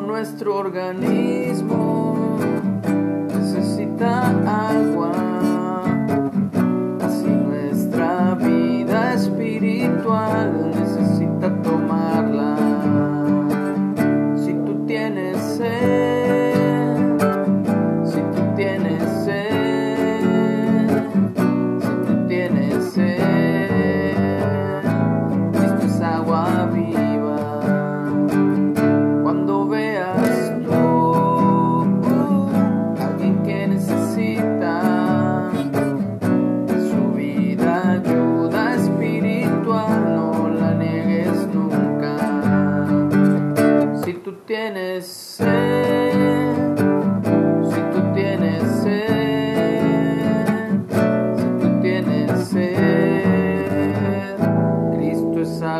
nuestro 0.00 0.56
organismo. 0.56 2.38
Necesita 3.28 4.28
agua, 4.70 5.12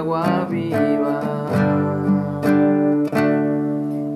agua 0.00 0.46
viva. 0.48 1.20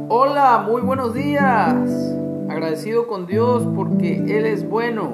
Hola, 0.09 0.65
muy 0.67 0.81
buenos 0.81 1.13
días. 1.13 2.17
Agradecido 2.49 3.07
con 3.07 3.27
Dios 3.27 3.69
porque 3.77 4.17
Él 4.17 4.47
es 4.47 4.67
bueno, 4.67 5.11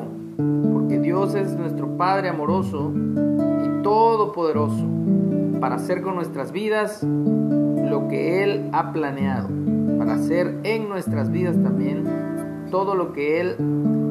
porque 0.72 1.00
Dios 1.00 1.34
es 1.34 1.56
nuestro 1.56 1.96
Padre 1.96 2.28
amoroso 2.28 2.92
y 2.94 3.82
todopoderoso 3.82 4.86
para 5.60 5.74
hacer 5.74 6.02
con 6.02 6.14
nuestras 6.14 6.52
vidas 6.52 7.02
lo 7.02 8.06
que 8.08 8.44
Él 8.44 8.70
ha 8.72 8.92
planeado, 8.92 9.48
para 9.98 10.14
hacer 10.14 10.60
en 10.62 10.88
nuestras 10.88 11.32
vidas 11.32 11.60
también 11.60 12.05
todo 12.70 12.94
lo 12.94 13.12
que 13.12 13.40
Él 13.40 13.56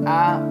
ha 0.05 0.45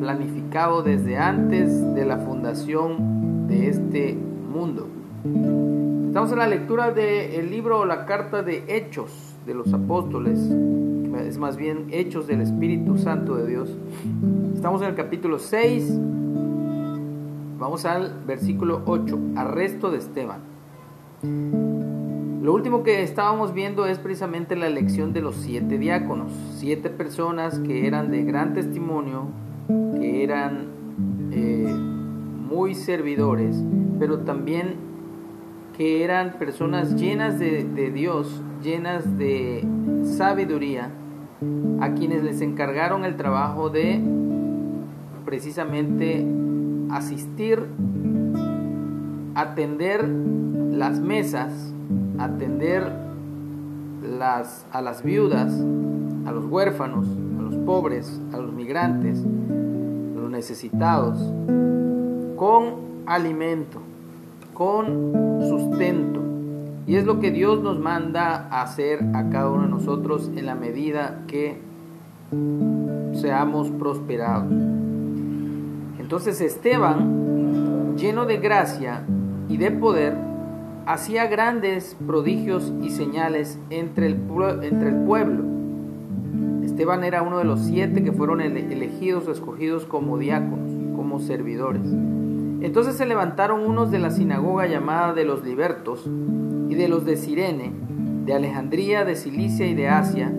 planificado 0.00 0.82
desde 0.82 1.18
antes 1.18 1.94
de 1.94 2.04
la 2.04 2.18
fundación 2.18 3.46
de 3.46 3.68
este 3.68 4.14
mundo. 4.52 5.01
Estamos 5.24 6.32
en 6.32 6.38
la 6.38 6.48
lectura 6.48 6.90
del 6.90 7.48
libro 7.48 7.80
o 7.80 7.84
la 7.84 8.06
carta 8.06 8.42
de 8.42 8.64
Hechos 8.66 9.36
de 9.46 9.54
los 9.54 9.72
Apóstoles, 9.72 10.40
es 10.40 11.38
más 11.38 11.56
bien 11.56 11.86
Hechos 11.92 12.26
del 12.26 12.40
Espíritu 12.40 12.98
Santo 12.98 13.36
de 13.36 13.46
Dios. 13.46 13.70
Estamos 14.52 14.82
en 14.82 14.88
el 14.88 14.94
capítulo 14.96 15.38
6, 15.38 15.96
vamos 17.56 17.84
al 17.84 18.24
versículo 18.26 18.82
8, 18.84 19.16
arresto 19.36 19.92
de 19.92 19.98
Esteban. 19.98 20.40
Lo 22.42 22.52
último 22.52 22.82
que 22.82 23.04
estábamos 23.04 23.54
viendo 23.54 23.86
es 23.86 24.00
precisamente 24.00 24.56
la 24.56 24.66
elección 24.66 25.12
de 25.12 25.20
los 25.20 25.36
siete 25.36 25.78
diáconos, 25.78 26.32
siete 26.56 26.90
personas 26.90 27.60
que 27.60 27.86
eran 27.86 28.10
de 28.10 28.24
gran 28.24 28.54
testimonio, 28.54 29.28
que 29.68 30.24
eran 30.24 30.66
eh, 31.30 31.72
muy 31.72 32.74
servidores, 32.74 33.62
pero 34.00 34.18
también 34.22 34.90
que 35.82 36.04
eran 36.04 36.34
personas 36.34 36.94
llenas 36.94 37.40
de, 37.40 37.90
Dios, 37.92 38.40
llenas 38.62 39.18
de 39.18 39.66
sabiduría, 40.16 40.92
a 41.80 41.90
quienes 41.94 42.22
les 42.22 42.40
encargaron 42.40 43.04
el 43.04 43.16
trabajo 43.16 43.68
de 43.68 44.00
precisamente 45.24 46.24
asistir, 46.88 47.66
atender 49.34 50.06
las 50.06 51.00
mesas, 51.00 51.52
atender 52.16 52.88
las, 54.08 54.64
a 54.70 54.82
las 54.82 55.02
viudas, 55.02 55.52
a 56.26 56.30
los 56.30 56.44
huérfanos, 56.44 57.08
a 57.40 57.42
los 57.42 57.56
pobres, 57.66 58.20
a 58.32 58.36
los 58.36 58.52
migrantes, 58.52 59.18
a 59.18 60.20
los 60.20 60.30
necesitados, 60.30 61.18
con 62.36 63.02
alimento 63.04 63.82
con 64.62 65.40
sustento. 65.48 66.20
Y 66.86 66.94
es 66.94 67.04
lo 67.04 67.18
que 67.18 67.32
Dios 67.32 67.60
nos 67.64 67.80
manda 67.80 68.46
a 68.48 68.62
hacer 68.62 69.00
a 69.12 69.28
cada 69.28 69.50
uno 69.50 69.64
de 69.64 69.70
nosotros 69.70 70.30
en 70.36 70.46
la 70.46 70.54
medida 70.54 71.24
que 71.26 71.58
seamos 73.20 73.70
prosperados. 73.70 74.52
Entonces 75.98 76.40
Esteban, 76.40 77.96
lleno 77.96 78.24
de 78.24 78.36
gracia 78.36 79.02
y 79.48 79.56
de 79.56 79.72
poder, 79.72 80.14
hacía 80.86 81.26
grandes 81.26 81.96
prodigios 82.06 82.72
y 82.82 82.90
señales 82.90 83.58
entre 83.68 84.06
el, 84.06 84.20
entre 84.62 84.90
el 84.90 84.96
pueblo. 85.04 85.42
Esteban 86.64 87.02
era 87.02 87.22
uno 87.22 87.38
de 87.38 87.44
los 87.44 87.62
siete 87.62 88.04
que 88.04 88.12
fueron 88.12 88.40
elegidos 88.40 89.26
o 89.26 89.32
escogidos 89.32 89.86
como 89.86 90.18
diáconos, 90.18 90.70
como 90.94 91.18
servidores. 91.18 91.82
Entonces 92.62 92.96
se 92.96 93.06
levantaron 93.06 93.66
unos 93.66 93.90
de 93.90 93.98
la 93.98 94.10
sinagoga 94.10 94.68
llamada 94.68 95.12
de 95.14 95.24
los 95.24 95.44
libertos 95.44 96.08
y 96.68 96.74
de 96.76 96.86
los 96.86 97.04
de 97.04 97.16
Sirene, 97.16 97.72
de 98.24 98.34
Alejandría, 98.34 99.04
de 99.04 99.16
Cilicia 99.16 99.66
y 99.66 99.74
de 99.74 99.88
Asia, 99.88 100.32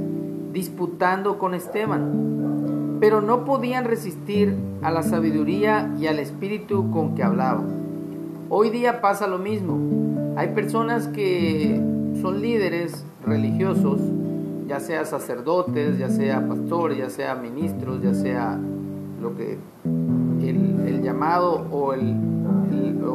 disputando 0.53 1.37
con 1.37 1.53
Esteban, 1.53 2.97
pero 3.01 3.19
no 3.19 3.43
podían 3.43 3.83
resistir 3.83 4.55
a 4.81 4.89
la 4.89 5.03
sabiduría 5.03 5.93
y 5.99 6.07
al 6.07 6.17
espíritu 6.19 6.91
con 6.91 7.13
que 7.13 7.23
hablaba. 7.23 7.63
Hoy 8.49 8.69
día 8.69 9.01
pasa 9.01 9.27
lo 9.27 9.37
mismo. 9.37 9.77
Hay 10.37 10.49
personas 10.49 11.09
que 11.09 11.77
son 12.21 12.41
líderes 12.41 13.05
religiosos, 13.25 13.99
ya 14.65 14.79
sea 14.79 15.03
sacerdotes, 15.03 15.97
ya 15.97 16.09
sea 16.09 16.47
pastores, 16.47 16.97
ya 16.97 17.09
sea 17.09 17.35
ministros, 17.35 18.01
ya 18.01 18.13
sea 18.13 18.57
lo 19.21 19.35
que 19.35 19.57
o, 21.71 21.95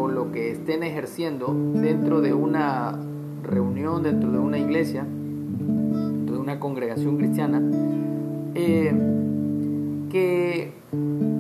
lo 0.09 0.33
que 0.33 0.51
estén 0.51 0.83
ejerciendo 0.83 1.55
dentro 1.75 2.21
de 2.21 2.33
una 2.33 2.99
reunión, 3.43 4.03
dentro 4.03 4.31
de 4.31 4.39
una 4.39 4.59
iglesia, 4.59 5.05
dentro 5.05 6.37
de 6.37 6.41
una 6.41 6.61
congregación 6.61 7.17
cristiana, 7.19 7.61
eh, 8.55 8.93
que 10.11 10.73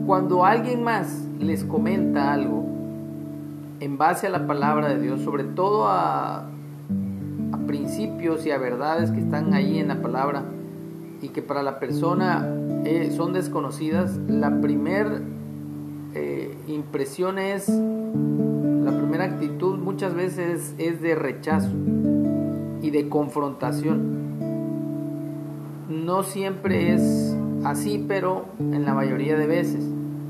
cuando 0.07 0.45
alguien 0.45 0.83
más 0.83 1.27
les 1.39 1.65
comenta 1.65 2.33
algo 2.33 2.65
en 3.81 3.97
base 3.97 4.27
a 4.27 4.31
la 4.31 4.47
palabra 4.47 4.89
de 4.89 5.01
Dios, 5.01 5.21
sobre 5.21 5.45
todo 5.45 5.87
a, 5.89 6.45
principios 7.67 8.47
y 8.47 8.51
a 8.51 8.57
verdades 8.57 9.11
que 9.11 9.21
están 9.21 9.53
ahí 9.53 9.79
en 9.79 9.89
la 9.89 10.01
palabra 10.01 10.43
y 11.21 11.29
que 11.29 11.43
para 11.43 11.63
la 11.63 11.79
persona 11.79 12.49
eh, 12.87 13.13
son 13.15 13.35
desconocidas, 13.35 14.17
la 14.27 14.63
primera 14.63 15.21
eh, 16.15 16.57
impresión 16.69 17.39
es, 17.39 17.69
la 17.69 18.97
primera 18.97 19.25
actitud 19.25 19.79
muchas 19.79 20.15
veces 20.15 20.75
es 20.79 21.01
de 21.03 21.15
rechazo 21.15 21.71
y 22.83 22.91
de 22.91 23.09
confrontación. 23.09 24.19
No 25.89 26.23
siempre 26.23 26.95
es 26.95 27.37
así, 27.65 28.05
pero 28.07 28.47
en 28.59 28.85
la 28.85 28.95
mayoría 28.95 29.37
de 29.37 29.47
veces, 29.47 29.85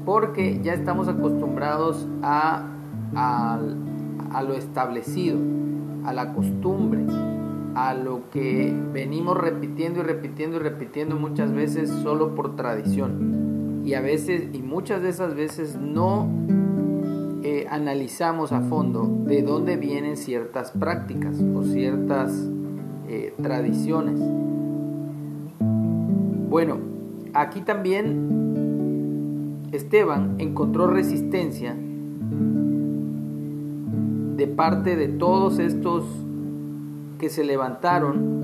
porque 0.04 0.60
ya 0.62 0.74
estamos 0.74 1.08
acostumbrados 1.08 2.06
a, 2.22 2.66
a 3.14 4.42
lo 4.42 4.54
establecido, 4.54 5.38
a 6.04 6.12
la 6.12 6.32
costumbre, 6.32 7.04
a 7.74 7.94
lo 7.94 8.28
que 8.30 8.74
venimos 8.92 9.36
repitiendo 9.36 10.00
y 10.00 10.02
repitiendo 10.02 10.56
y 10.56 10.60
repitiendo 10.60 11.16
muchas 11.16 11.52
veces 11.52 11.90
solo 11.90 12.34
por 12.34 12.56
tradición. 12.56 13.47
Y 13.84 13.94
a 13.94 14.00
veces, 14.00 14.48
y 14.52 14.62
muchas 14.62 15.02
de 15.02 15.08
esas 15.08 15.34
veces 15.34 15.76
no 15.76 16.28
eh, 17.42 17.66
analizamos 17.70 18.52
a 18.52 18.60
fondo 18.60 19.08
de 19.26 19.42
dónde 19.42 19.76
vienen 19.76 20.16
ciertas 20.16 20.72
prácticas 20.72 21.40
o 21.54 21.62
ciertas 21.62 22.32
eh, 23.08 23.34
tradiciones. 23.42 24.20
Bueno, 26.50 26.78
aquí 27.34 27.60
también 27.60 28.48
Esteban 29.72 30.36
encontró 30.38 30.86
resistencia 30.86 31.74
de 34.36 34.46
parte 34.46 34.96
de 34.96 35.08
todos 35.08 35.58
estos 35.58 36.04
que 37.18 37.28
se 37.28 37.44
levantaron 37.44 38.38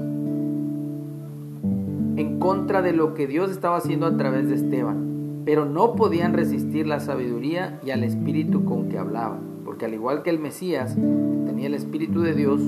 en 2.16 2.38
contra 2.38 2.82
de 2.82 2.92
lo 2.92 3.14
que 3.14 3.26
Dios 3.26 3.50
estaba 3.50 3.76
haciendo 3.76 4.06
a 4.06 4.16
través 4.16 4.48
de 4.48 4.56
Esteban, 4.56 5.13
pero 5.44 5.64
no 5.64 5.94
podían 5.94 6.32
resistir 6.32 6.86
la 6.86 7.00
sabiduría 7.00 7.80
y 7.84 7.90
al 7.90 8.04
espíritu 8.04 8.64
con 8.64 8.88
que 8.88 8.98
hablaba, 8.98 9.38
porque 9.64 9.84
al 9.84 9.94
igual 9.94 10.22
que 10.22 10.30
el 10.30 10.38
Mesías 10.38 10.94
tenía 10.94 11.66
el 11.66 11.74
espíritu 11.74 12.20
de 12.20 12.34
Dios, 12.34 12.60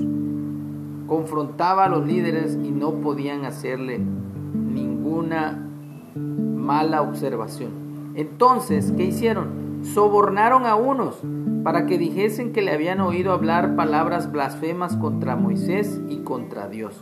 confrontaba 1.07 1.85
a 1.85 1.89
los 1.89 2.05
líderes 2.05 2.57
y 2.63 2.71
no 2.71 2.95
podían 2.95 3.45
hacerle 3.45 3.99
ninguna 3.99 5.67
mala 6.15 7.01
observación. 7.01 7.71
Entonces, 8.15 8.93
¿qué 8.95 9.05
hicieron? 9.05 9.79
Sobornaron 9.83 10.65
a 10.65 10.75
unos 10.75 11.21
para 11.63 11.85
que 11.85 11.97
dijesen 11.97 12.51
que 12.51 12.61
le 12.61 12.71
habían 12.71 12.99
oído 13.01 13.31
hablar 13.31 13.75
palabras 13.75 14.31
blasfemas 14.31 14.95
contra 14.97 15.35
Moisés 15.35 15.99
y 16.09 16.17
contra 16.17 16.67
Dios. 16.67 16.93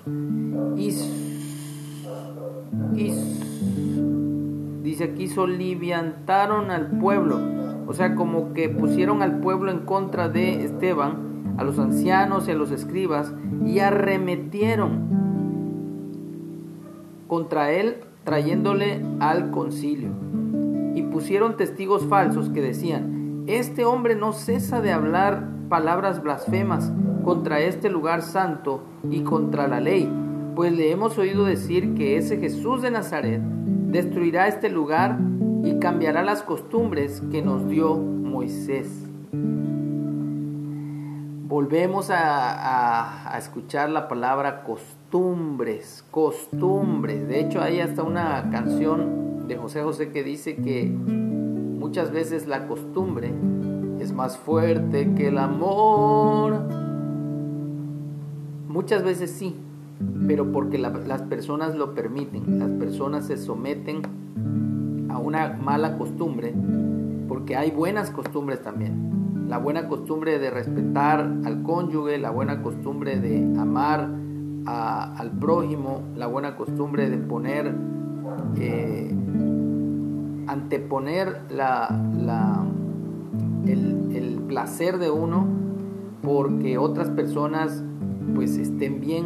Y, 0.75 0.91
dice 4.85 5.05
aquí, 5.05 5.27
soliviantaron 5.27 6.69
al 6.69 6.99
pueblo, 6.99 7.39
o 7.87 7.93
sea, 7.93 8.15
como 8.15 8.53
que 8.53 8.69
pusieron 8.69 9.23
al 9.23 9.39
pueblo 9.39 9.71
en 9.71 9.79
contra 9.79 10.29
de 10.29 10.63
Esteban, 10.63 11.55
a 11.57 11.63
los 11.63 11.79
ancianos 11.79 12.47
y 12.47 12.51
a 12.51 12.55
los 12.55 12.69
escribas, 12.71 13.33
y 13.65 13.79
arremetieron 13.79 15.25
contra 17.27 17.71
él 17.71 17.97
trayéndole 18.23 19.01
al 19.19 19.49
concilio. 19.49 20.09
Y 20.93 21.01
pusieron 21.01 21.57
testigos 21.57 22.05
falsos 22.05 22.49
que 22.49 22.61
decían, 22.61 23.43
este 23.47 23.85
hombre 23.85 24.15
no 24.15 24.33
cesa 24.33 24.81
de 24.81 24.91
hablar 24.91 25.49
palabras 25.67 26.21
blasfemas 26.21 26.93
contra 27.23 27.59
este 27.59 27.89
lugar 27.89 28.21
santo 28.21 28.83
y 29.09 29.21
contra 29.21 29.67
la 29.67 29.79
ley, 29.79 30.07
pues 30.55 30.71
le 30.71 30.91
hemos 30.91 31.17
oído 31.17 31.43
decir 31.43 31.95
que 31.95 32.17
ese 32.17 32.37
Jesús 32.37 32.83
de 32.83 32.91
Nazaret 32.91 33.41
destruirá 33.95 34.47
este 34.47 34.69
lugar 34.69 35.17
y 35.63 35.79
cambiará 35.79 36.21
las 36.21 36.43
costumbres 36.43 37.21
que 37.31 37.41
nos 37.41 37.67
dio 37.67 37.95
Moisés. 37.95 38.89
Volvemos 41.47 42.09
a, 42.11 43.35
escuchar 43.37 43.89
la 43.89 44.07
palabra 44.07 44.63
costumbres, 44.63 46.03
costumbres. 46.11 47.27
De 47.27 47.39
hecho, 47.39 47.61
hay 47.61 47.79
hasta 47.79 48.03
una 48.03 48.49
canción 48.51 49.47
de 49.47 49.55
José 49.55 49.81
José 49.81 50.11
que 50.11 50.23
dice 50.23 50.55
que 50.55 50.93
Muchas 51.85 52.11
veces 52.11 52.47
la 52.47 52.67
costumbre 52.67 53.31
es 53.99 54.11
más 54.11 54.37
fuerte 54.37 55.13
que 55.13 55.27
el 55.27 55.37
amor. 55.37 56.67
Muchas 58.67 59.03
veces 59.03 59.29
sí, 59.31 59.55
pero 60.27 60.51
porque 60.51 60.77
las 60.77 61.21
personas 61.23 61.75
lo 61.75 61.93
permiten, 61.93 62.59
las 62.59 62.71
personas 62.71 63.27
se 63.27 63.37
someten 63.37 64.01
a 65.09 65.17
una 65.17 65.53
mala 65.53 65.97
costumbre, 65.97 66.53
porque 67.27 67.55
hay 67.55 67.71
buenas 67.71 68.11
costumbres 68.11 68.61
también. 68.61 69.45
La 69.47 69.59
buena 69.59 69.87
costumbre 69.87 70.39
de 70.39 70.49
respetar 70.49 71.19
al 71.45 71.61
cónyuge, 71.61 72.17
la 72.17 72.31
buena 72.31 72.61
costumbre 72.63 73.19
de 73.19 73.59
amar 73.59 74.09
al 74.65 75.31
prójimo, 75.39 76.01
la 76.15 76.27
buena 76.27 76.55
costumbre 76.55 77.09
de 77.09 77.17
poner 77.17 77.73
eh, 78.57 79.13
anteponer 80.47 81.41
la, 81.49 82.65
el, 83.65 84.41
placer 84.47 84.99
de 84.99 85.09
uno 85.09 85.47
porque 86.21 86.77
otras 86.77 87.09
personas 87.09 87.83
pues 88.35 88.57
estén 88.57 89.01
bien 89.01 89.25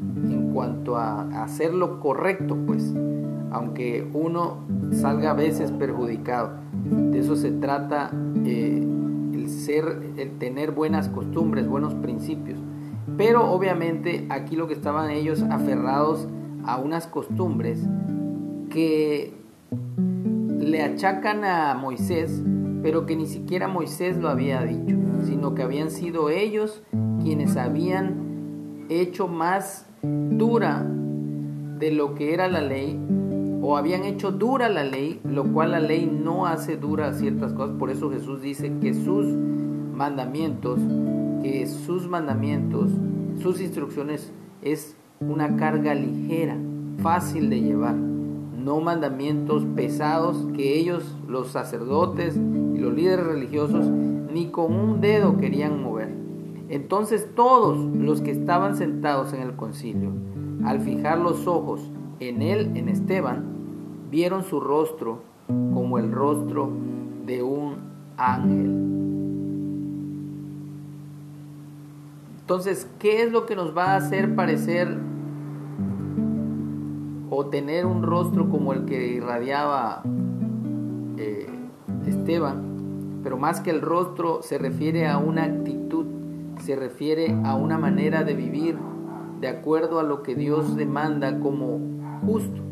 en 0.00 0.52
cuanto 0.52 0.96
a, 0.96 1.22
hacer 1.42 1.74
lo 1.74 2.00
correcto 2.00 2.56
pues 2.66 2.94
aunque 3.50 4.08
uno 4.12 4.58
salga 4.90 5.30
a 5.30 5.34
veces 5.34 5.70
perjudicado. 5.70 6.50
De 6.84 7.20
eso 7.20 7.36
se 7.36 7.52
trata 7.52 8.10
eh, 8.44 8.84
el 9.32 9.48
ser 9.48 10.14
el 10.16 10.38
tener 10.38 10.72
buenas 10.72 11.08
costumbres 11.08 11.68
buenos 11.68 11.94
principios. 11.94 12.58
Pero 13.16 13.50
obviamente 13.50 14.26
aquí 14.28 14.56
lo 14.56 14.66
que 14.66 14.74
estaban 14.74 15.10
ellos 15.10 15.42
aferrados 15.42 16.26
a 16.64 16.78
unas 16.78 17.06
costumbres 17.06 17.80
que 18.70 19.34
le 20.58 20.82
achacan 20.82 21.44
a 21.44 21.74
Moisés, 21.74 22.42
pero 22.82 23.06
que 23.06 23.16
ni 23.16 23.26
siquiera 23.26 23.68
Moisés 23.68 24.16
lo 24.16 24.28
había 24.28 24.62
dicho, 24.62 24.96
sino 25.22 25.54
que 25.54 25.62
habían 25.62 25.90
sido 25.90 26.30
ellos 26.30 26.82
quienes 27.22 27.56
habían 27.56 28.23
hecho 28.88 29.28
más 29.28 29.86
dura 30.02 30.84
de 31.78 31.90
lo 31.90 32.14
que 32.14 32.34
era 32.34 32.48
la 32.48 32.60
ley, 32.60 32.98
o 33.62 33.76
habían 33.76 34.04
hecho 34.04 34.30
dura 34.30 34.68
la 34.68 34.84
ley, 34.84 35.20
lo 35.24 35.52
cual 35.52 35.72
la 35.72 35.80
ley 35.80 36.06
no 36.06 36.46
hace 36.46 36.76
dura 36.76 37.12
ciertas 37.14 37.52
cosas. 37.52 37.76
Por 37.78 37.90
eso 37.90 38.10
Jesús 38.10 38.42
dice 38.42 38.72
que 38.80 38.92
sus 38.94 39.26
mandamientos, 39.26 40.78
que 41.42 41.66
sus 41.66 42.06
mandamientos, 42.08 42.90
sus 43.40 43.60
instrucciones 43.60 44.32
es 44.62 44.96
una 45.20 45.56
carga 45.56 45.94
ligera, 45.94 46.56
fácil 47.02 47.50
de 47.50 47.60
llevar 47.60 47.96
no 48.64 48.80
mandamientos 48.80 49.64
pesados 49.76 50.46
que 50.56 50.78
ellos, 50.78 51.04
los 51.28 51.48
sacerdotes 51.48 52.34
y 52.36 52.78
los 52.78 52.94
líderes 52.94 53.26
religiosos, 53.26 53.86
ni 53.86 54.46
con 54.46 54.72
un 54.72 55.00
dedo 55.02 55.36
querían 55.36 55.82
mover. 55.82 55.93
Entonces 56.74 57.28
todos 57.36 57.78
los 57.94 58.20
que 58.20 58.32
estaban 58.32 58.74
sentados 58.74 59.32
en 59.32 59.42
el 59.42 59.54
concilio, 59.54 60.10
al 60.64 60.80
fijar 60.80 61.20
los 61.20 61.46
ojos 61.46 61.88
en 62.18 62.42
él, 62.42 62.72
en 62.74 62.88
Esteban, 62.88 63.44
vieron 64.10 64.42
su 64.42 64.58
rostro 64.58 65.20
como 65.46 65.98
el 65.98 66.10
rostro 66.10 66.72
de 67.26 67.44
un 67.44 67.76
ángel. 68.16 68.74
Entonces, 72.40 72.90
¿qué 72.98 73.22
es 73.22 73.30
lo 73.30 73.46
que 73.46 73.54
nos 73.54 73.76
va 73.76 73.92
a 73.92 73.96
hacer 73.96 74.34
parecer 74.34 74.98
o 77.30 77.46
tener 77.46 77.86
un 77.86 78.02
rostro 78.02 78.48
como 78.48 78.72
el 78.72 78.84
que 78.84 79.12
irradiaba 79.12 80.02
eh, 81.18 81.46
Esteban, 82.04 83.20
pero 83.22 83.36
más 83.36 83.60
que 83.60 83.70
el 83.70 83.80
rostro 83.80 84.42
se 84.42 84.58
refiere 84.58 85.06
a 85.06 85.18
una 85.18 85.44
actitud, 85.44 86.13
se 86.64 86.76
refiere 86.76 87.36
a 87.44 87.56
una 87.56 87.76
manera 87.76 88.24
de 88.24 88.34
vivir 88.34 88.78
de 89.40 89.48
acuerdo 89.48 90.00
a 90.00 90.02
lo 90.02 90.22
que 90.22 90.34
Dios 90.34 90.76
demanda 90.76 91.38
como 91.38 91.78
justo. 92.24 92.62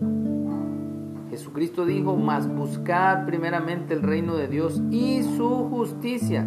Jesucristo 1.29 1.85
dijo, 1.85 2.17
mas 2.17 2.49
buscad 2.49 3.27
primeramente 3.27 3.93
el 3.93 4.01
reino 4.01 4.37
de 4.37 4.49
Dios 4.49 4.81
y 4.91 5.23
su 5.23 5.69
justicia, 5.69 6.47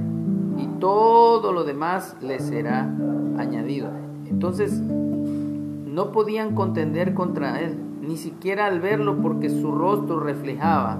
y 0.57 0.65
todo 0.79 1.51
lo 1.51 1.63
demás 1.63 2.17
le 2.19 2.39
será 2.39 2.91
añadido. 3.37 3.91
Entonces, 4.27 4.79
no 4.79 6.11
podían 6.11 6.55
contender 6.55 7.13
contra 7.13 7.61
él, 7.61 7.77
ni 8.01 8.17
siquiera 8.17 8.65
al 8.65 8.79
verlo 8.79 9.21
porque 9.21 9.49
su 9.51 9.71
rostro 9.71 10.19
reflejaba 10.19 10.99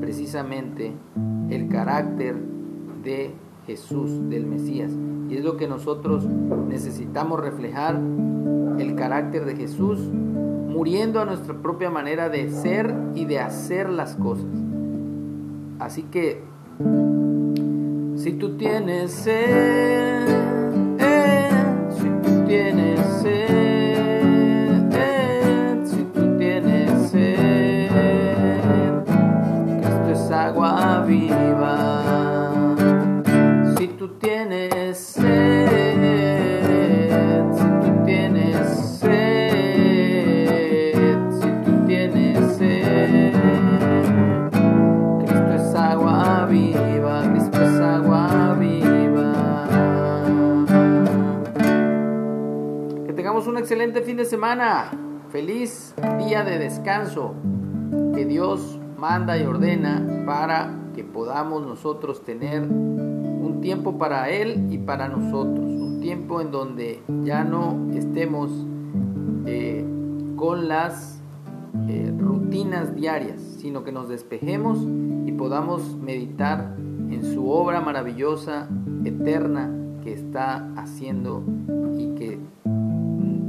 precisamente 0.00 0.92
el 1.48 1.68
carácter 1.68 2.36
de 3.02 3.32
Jesús, 3.68 4.30
del 4.30 4.46
Mesías. 4.46 4.90
Y 5.28 5.36
es 5.36 5.44
lo 5.44 5.58
que 5.58 5.68
nosotros 5.68 6.24
necesitamos 6.24 7.38
reflejar, 7.38 8.00
el 8.78 8.94
carácter 8.94 9.44
de 9.44 9.56
Jesús, 9.56 9.98
muriendo 10.00 11.20
a 11.20 11.26
nuestra 11.26 11.54
propia 11.54 11.90
manera 11.90 12.30
de 12.30 12.50
ser 12.50 12.94
y 13.14 13.26
de 13.26 13.40
hacer 13.40 13.90
las 13.90 14.16
cosas. 14.16 14.46
Así 15.78 16.04
que, 16.04 16.40
si 18.16 18.32
tú 18.32 18.56
tienes 18.56 19.12
sed, 19.12 20.28
eh, 20.98 21.48
si 21.90 22.08
tú 22.22 22.44
tienes 22.46 23.00
sed, 23.20 23.27
excelente 53.68 54.00
fin 54.00 54.16
de 54.16 54.24
semana. 54.24 54.90
Feliz 55.28 55.94
día 56.18 56.42
de 56.42 56.58
descanso. 56.58 57.34
Que 58.14 58.24
Dios 58.24 58.80
manda 58.96 59.36
y 59.36 59.44
ordena 59.44 60.24
para 60.24 60.74
que 60.94 61.04
podamos 61.04 61.66
nosotros 61.66 62.24
tener 62.24 62.62
un 62.62 63.58
tiempo 63.60 63.98
para 63.98 64.30
Él 64.30 64.68
y 64.70 64.78
para 64.78 65.08
nosotros, 65.08 65.66
un 65.66 66.00
tiempo 66.00 66.40
en 66.40 66.50
donde 66.50 67.02
ya 67.24 67.44
no 67.44 67.92
estemos 67.92 68.50
eh, 69.44 69.84
con 70.36 70.66
las 70.66 71.20
eh, 71.90 72.10
rutinas 72.18 72.94
diarias, 72.94 73.38
sino 73.60 73.84
que 73.84 73.92
nos 73.92 74.08
despejemos 74.08 74.78
y 75.26 75.32
podamos 75.32 75.94
meditar 75.98 76.74
en 76.78 77.22
su 77.22 77.50
obra 77.50 77.82
maravillosa, 77.82 78.66
eterna, 79.04 79.70
que 80.02 80.14
está 80.14 80.72
haciendo 80.74 81.42
y 81.98 82.14
que 82.14 82.38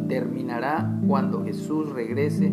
terminará 0.10 1.00
cuando 1.08 1.46
Jesús 1.46 1.90
regrese 1.90 2.52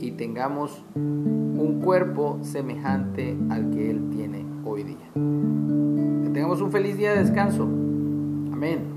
y 0.00 0.12
tengamos 0.12 0.84
un 0.94 1.80
cuerpo 1.82 2.38
semejante 2.42 3.36
al 3.50 3.70
que 3.70 3.90
Él 3.90 4.10
tiene 4.10 4.44
hoy 4.64 4.84
día. 4.84 5.10
Que 5.14 6.30
tengamos 6.30 6.60
un 6.60 6.70
feliz 6.70 6.96
día 6.96 7.14
de 7.14 7.24
descanso. 7.24 7.64
Amén. 7.64 8.93